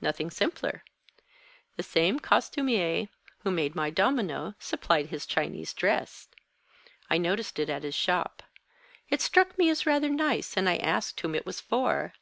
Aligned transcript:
Nothing 0.00 0.30
simpler. 0.30 0.82
The 1.76 1.82
same 1.82 2.18
costumier 2.18 3.10
who 3.40 3.50
made 3.50 3.74
my 3.74 3.90
domino, 3.90 4.54
supplied 4.58 5.08
his 5.08 5.26
Chinese 5.26 5.74
dress. 5.74 6.28
I 7.10 7.18
noticed 7.18 7.58
it 7.58 7.68
at 7.68 7.82
his 7.82 7.94
shop. 7.94 8.42
It 9.10 9.20
struck 9.20 9.58
me 9.58 9.68
as 9.68 9.84
rather 9.84 10.08
nice, 10.08 10.56
and 10.56 10.66
I 10.66 10.78
asked 10.78 11.20
whom 11.20 11.34
it 11.34 11.44
was 11.44 11.60
for. 11.60 12.14